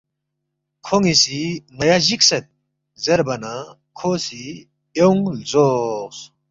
[0.85, 1.41] کھون٘ی سی
[1.77, 2.45] ”ن٘یا جِکھسید“
[3.03, 3.53] زیربا نہ
[3.97, 4.41] کھو سی
[4.95, 6.17] ایونگ لزوقس